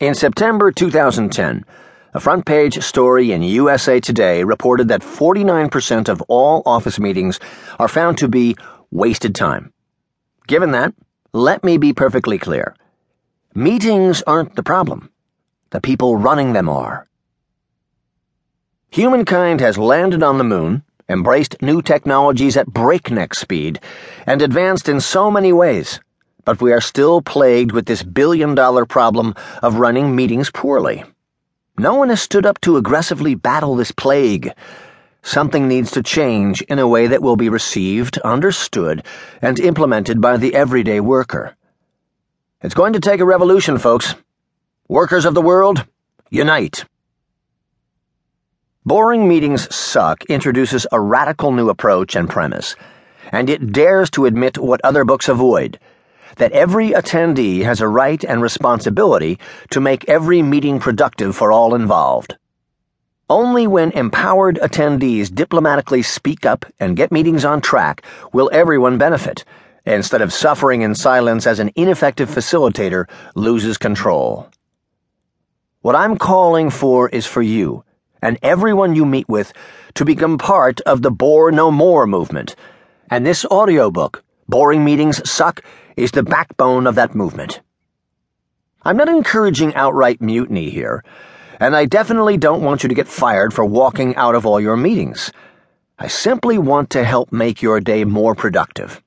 [0.00, 1.62] In September 2010,
[2.14, 7.38] a front page story in USA Today reported that 49% of all office meetings
[7.78, 8.56] are found to be
[8.90, 9.74] wasted time.
[10.46, 10.94] Given that,
[11.34, 12.74] let me be perfectly clear.
[13.54, 15.10] Meetings aren't the problem.
[15.68, 17.06] The people running them are.
[18.92, 23.80] Humankind has landed on the moon, embraced new technologies at breakneck speed,
[24.26, 26.00] and advanced in so many ways
[26.44, 31.04] but we are still plagued with this billion dollar problem of running meetings poorly.
[31.78, 34.52] No one has stood up to aggressively battle this plague.
[35.22, 39.04] Something needs to change in a way that will be received, understood,
[39.40, 41.56] and implemented by the everyday worker.
[42.62, 44.14] It's going to take a revolution, folks.
[44.88, 45.86] Workers of the world,
[46.30, 46.84] unite.
[48.84, 52.76] Boring Meetings Suck introduces a radical new approach and premise,
[53.30, 55.78] and it dares to admit what other books avoid
[56.36, 59.38] that every attendee has a right and responsibility
[59.70, 62.36] to make every meeting productive for all involved.
[63.28, 69.44] Only when empowered attendees diplomatically speak up and get meetings on track will everyone benefit,
[69.86, 74.48] instead of suffering in silence as an ineffective facilitator loses control.
[75.82, 77.84] What I'm calling for is for you,
[78.20, 79.52] and everyone you meet with,
[79.94, 82.56] to become part of the Bore No More movement.
[83.08, 85.62] And this audiobook, Boring Meetings Suck,
[85.96, 87.60] is the backbone of that movement.
[88.82, 91.04] I'm not encouraging outright mutiny here,
[91.60, 94.76] and I definitely don't want you to get fired for walking out of all your
[94.76, 95.30] meetings.
[96.00, 99.00] I simply want to help make your day more productive.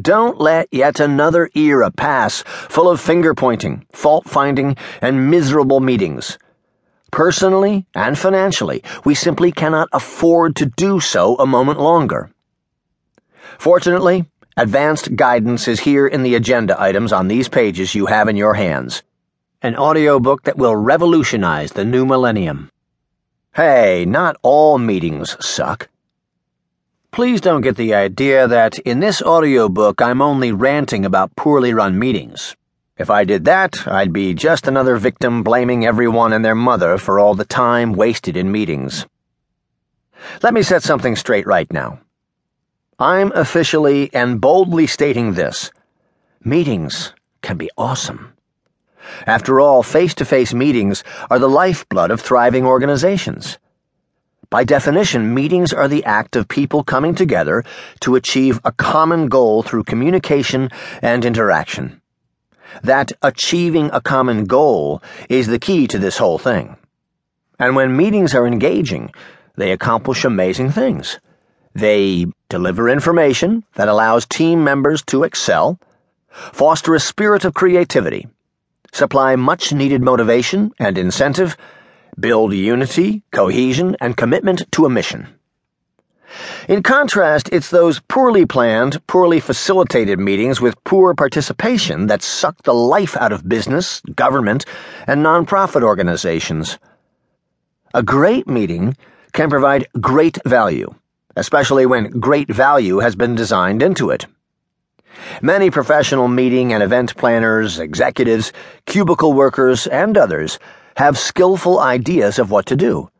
[0.00, 6.38] Don't let yet another era pass full of finger pointing, fault finding, and miserable meetings.
[7.10, 12.30] Personally and financially, we simply cannot afford to do so a moment longer.
[13.58, 14.26] Fortunately,
[14.58, 18.52] Advanced guidance is here in the agenda items on these pages you have in your
[18.52, 19.02] hands.
[19.62, 22.70] An audiobook that will revolutionize the new millennium.
[23.54, 25.88] Hey, not all meetings suck.
[27.12, 31.98] Please don't get the idea that in this audiobook I'm only ranting about poorly run
[31.98, 32.54] meetings.
[32.98, 37.18] If I did that, I'd be just another victim blaming everyone and their mother for
[37.18, 39.06] all the time wasted in meetings.
[40.42, 42.00] Let me set something straight right now.
[43.02, 45.72] I'm officially and boldly stating this
[46.44, 48.34] meetings can be awesome.
[49.26, 53.58] After all, face to face meetings are the lifeblood of thriving organizations.
[54.50, 57.64] By definition, meetings are the act of people coming together
[58.02, 60.70] to achieve a common goal through communication
[61.02, 62.00] and interaction.
[62.84, 66.76] That achieving a common goal is the key to this whole thing.
[67.58, 69.10] And when meetings are engaging,
[69.56, 71.18] they accomplish amazing things.
[71.74, 75.78] They deliver information that allows team members to excel,
[76.30, 78.28] foster a spirit of creativity,
[78.92, 81.56] supply much needed motivation and incentive,
[82.20, 85.28] build unity, cohesion, and commitment to a mission.
[86.68, 92.74] In contrast, it's those poorly planned, poorly facilitated meetings with poor participation that suck the
[92.74, 94.64] life out of business, government,
[95.06, 96.78] and nonprofit organizations.
[97.94, 98.96] A great meeting
[99.32, 100.94] can provide great value
[101.36, 104.26] especially when great value has been designed into it.
[105.40, 108.52] Many professional meeting and event planners, executives,
[108.86, 110.58] cubicle workers, and others
[110.96, 113.10] have skillful ideas of what to do.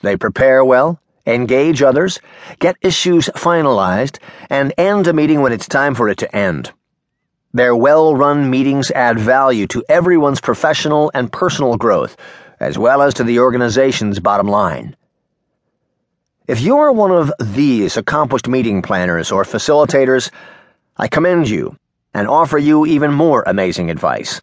[0.00, 2.20] They prepare well, engage others,
[2.58, 6.72] get issues finalized, and end a meeting when it's time for it to end.
[7.52, 12.16] Their well run meetings add value to everyone's professional and personal growth,
[12.60, 14.96] as well as to the organization's bottom line.
[16.48, 20.30] If you're one of these accomplished meeting planners or facilitators,
[20.96, 21.76] I commend you
[22.14, 24.40] and offer you even more amazing advice.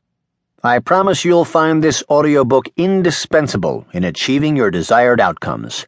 [0.64, 5.88] I promise you'll find this audiobook indispensable in achieving your desired outcomes.